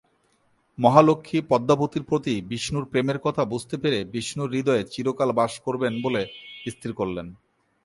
মহালক্ষ্মী 0.77 1.37
পদ্মাবতীর 1.49 2.03
প্রতি 2.03 2.33
বিষ্ণুর 2.41 2.85
প্রেমের 2.85 3.19
কথা 3.19 3.43
বুঝতে 3.45 3.75
পেরে 3.77 3.99
বিষ্ণুর 4.13 4.49
হৃদয়ে 4.53 4.83
চিরকাল 4.91 5.29
বাস 5.31 5.53
করবেন 5.59 5.93
বলে 6.01 6.21
স্থির 6.71 6.91
করলেন। 6.93 7.27